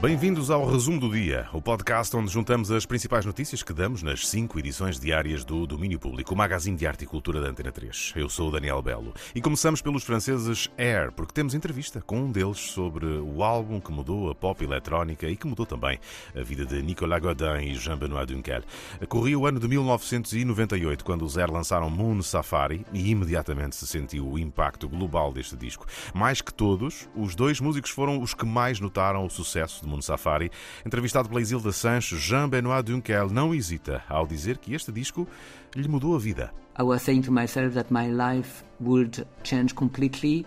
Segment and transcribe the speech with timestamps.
[0.00, 4.28] Bem-vindos ao Resumo do Dia, o podcast onde juntamos as principais notícias que damos nas
[4.28, 8.12] cinco edições diárias do Domínio Público, o magazine de arte e cultura da Antena 3.
[8.14, 12.30] Eu sou o Daniel Belo e começamos pelos franceses Air, porque temos entrevista com um
[12.30, 15.98] deles sobre o álbum que mudou a pop eletrónica e que mudou também
[16.32, 18.62] a vida de Nicolas Godin e Jean-Benoît Dunkel.
[19.08, 24.28] Corria o ano de 1998, quando os Air lançaram Moon Safari e imediatamente se sentiu
[24.28, 25.86] o impacto global deste disco.
[26.14, 30.50] Mais que todos, os dois músicos foram os que mais notaram o sucesso Mundo Safari.
[30.84, 35.26] Entrevistado pela Isilda Sanches, Jean-Benoît Dunkel não hesita ao dizer que este disco
[35.74, 36.52] lhe mudou a vida.
[36.78, 40.46] I was saying to myself that my life would change completely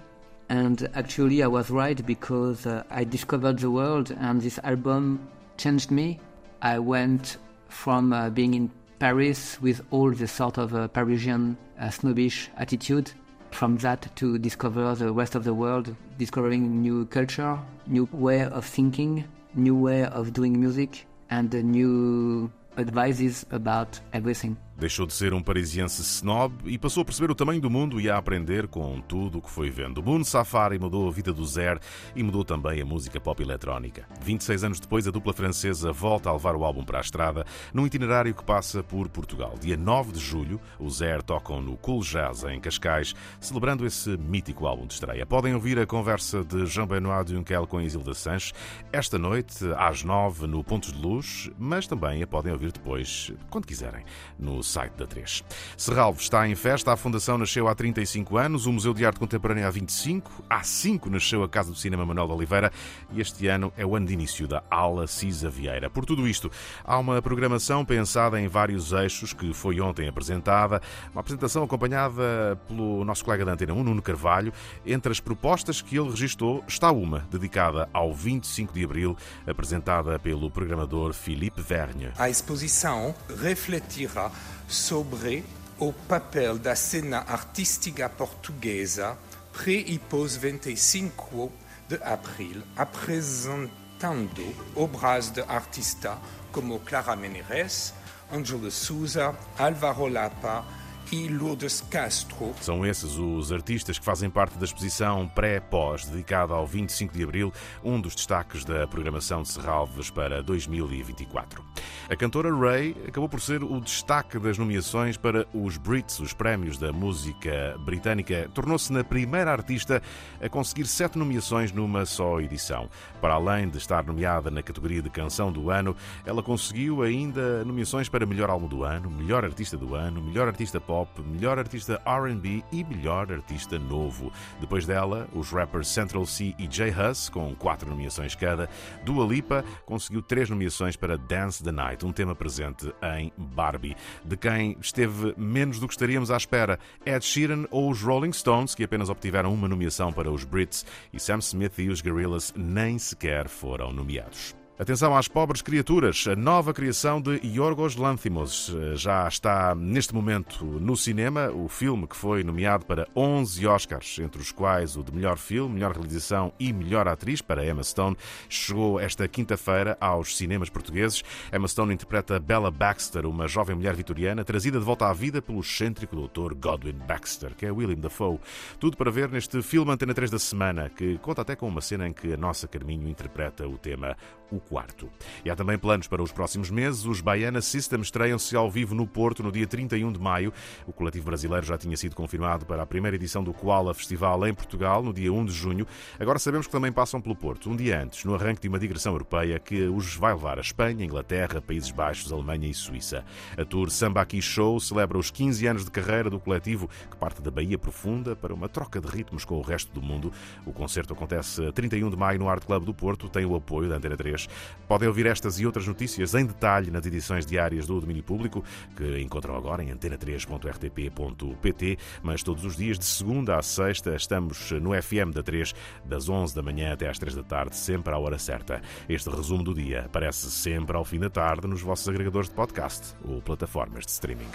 [0.50, 5.20] and actually I was right because uh, I discovered the world and this album
[5.58, 6.20] changed me.
[6.62, 7.38] I went
[7.68, 13.12] from uh, being in Paris with all the sort of uh, Parisian uh, snobbish attitude
[13.52, 18.66] from that to discover the rest of the world, discovering new culture, new way of
[18.66, 24.58] thinking, new way of doing music, and new advices about everything.
[24.82, 28.10] Deixou de ser um parisiense snob e passou a perceber o tamanho do mundo e
[28.10, 30.00] a aprender com tudo o que foi vendo.
[30.00, 31.80] O Moon Safari mudou a vida do Zer
[32.16, 34.08] e mudou também a música pop eletrónica.
[34.24, 37.86] 26 anos depois, a dupla francesa volta a levar o álbum para a estrada num
[37.86, 39.54] itinerário que passa por Portugal.
[39.62, 44.66] Dia 9 de julho, os Zer tocam no Cool Jazz em Cascais, celebrando esse mítico
[44.66, 45.28] álbum de estreia.
[45.28, 48.52] Podem ouvir a conversa de Jean-Benoît Dunkel com Isilda Sanches
[48.92, 53.68] esta noite às 9 no Pontos de Luz, mas também a podem ouvir depois, quando
[53.68, 54.04] quiserem,
[54.40, 55.44] no site da 3.
[55.76, 59.68] Serralvo está em festa, a Fundação nasceu há 35 anos, o Museu de Arte Contemporânea
[59.68, 62.72] há 25, há 5 nasceu a Casa do Cinema Manuel de Oliveira
[63.12, 65.90] e este ano é o ano de início da Ala Cisa Vieira.
[65.90, 66.50] Por tudo isto,
[66.84, 73.04] há uma programação pensada em vários eixos que foi ontem apresentada, uma apresentação acompanhada pelo
[73.04, 74.54] nosso colega da Antena 1, Nuno Carvalho.
[74.86, 80.50] Entre as propostas que ele registou está uma dedicada ao 25 de Abril, apresentada pelo
[80.50, 82.12] programador Philippe Vergne.
[82.18, 84.32] A exposição refletirá
[84.68, 85.44] sobre
[85.80, 89.18] o papel da cena artística portuguesa
[89.52, 91.52] pré e pós 25
[91.88, 96.18] de abril, apresentando obras de artistas
[96.52, 97.94] como Clara Menezes,
[98.32, 100.66] Ângelo Souza, Álvaro Lapa
[101.12, 102.54] e Lourdes Castro.
[102.62, 107.54] São esses os artistas que fazem parte da exposição pré-pós, dedicada ao 25 de Abril,
[107.84, 111.64] um dos destaques da programação de Serralves para 2024.
[112.10, 116.78] A cantora Ray acabou por ser o destaque das nomeações para os Brits, os prémios
[116.78, 118.50] da música britânica.
[118.54, 120.02] Tornou-se na primeira artista
[120.42, 122.90] a conseguir sete nomeações numa só edição.
[123.22, 125.96] Para além de estar nomeada na categoria de Canção do Ano,
[126.26, 130.82] ela conseguiu ainda nomeações para Melhor Álbum do Ano, Melhor Artista do Ano, Melhor Artista
[130.92, 134.30] Pop melhor artista RB e melhor artista novo.
[134.60, 138.70] Depois dela, os rappers Central C e J Hus, com quatro nomeações cada.
[139.06, 143.96] Dua Lipa conseguiu três nomeações para Dance the Night, um tema presente em Barbie.
[144.26, 148.76] De quem esteve menos do que estaríamos à espera, Ed Sheeran ou os Rolling Stones,
[148.76, 153.00] que apenas obtiveram uma nomeação para os Brits, e Sam Smith e os Gorillaz nem
[153.00, 154.61] sequer foram nomeados.
[154.82, 156.26] Atenção às pobres criaturas.
[156.28, 161.52] A nova criação de Yorgos Lanthimos eh, já está neste momento no cinema.
[161.52, 165.76] O filme que foi nomeado para 11 Oscars, entre os quais o de melhor filme,
[165.76, 168.18] melhor realização e melhor atriz para Emma Stone,
[168.50, 171.24] chegou esta quinta-feira aos cinemas portugueses.
[171.54, 175.60] Emma Stone interpreta Bella Baxter, uma jovem mulher vitoriana trazida de volta à vida pelo
[175.60, 178.40] excêntrico doutor Godwin Baxter, que é William Dafoe.
[178.80, 182.08] Tudo para ver neste filme Antena 3 da semana, que conta até com uma cena
[182.08, 184.18] em que a nossa Carminho interpreta o tema
[184.50, 185.10] O quarto.
[185.44, 187.06] E há também planos para os próximos meses.
[187.06, 190.54] Os Baiana System estreiam-se ao vivo no Porto no dia 31 de maio.
[190.88, 194.54] O coletivo brasileiro já tinha sido confirmado para a primeira edição do Koala Festival em
[194.54, 195.86] Portugal, no dia 1 de junho.
[196.18, 199.12] Agora sabemos que também passam pelo Porto, um dia antes, no arranque de uma digressão
[199.12, 203.26] europeia que os vai levar a Espanha, Inglaterra, Países Baixos, Alemanha e Suíça.
[203.58, 207.42] A tour Samba Aqui Show celebra os 15 anos de carreira do coletivo, que parte
[207.42, 210.32] da Bahia Profunda para uma troca de ritmos com o resto do mundo.
[210.66, 213.98] O concerto acontece 31 de maio no Art Club do Porto, tem o apoio da
[213.98, 214.48] Antena 3.
[214.88, 218.64] Podem ouvir estas e outras notícias em detalhe nas edições diárias do Domínio Público,
[218.96, 224.92] que encontram agora em antena3.rtp.pt, mas todos os dias, de segunda a sexta, estamos no
[225.02, 225.74] FM da 3,
[226.04, 228.82] das 11 da manhã até às 3 da tarde, sempre à hora certa.
[229.08, 233.16] Este resumo do dia aparece sempre ao fim da tarde nos vossos agregadores de podcast
[233.24, 234.50] ou plataformas de streaming.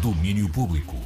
[0.00, 0.96] Domínio Público.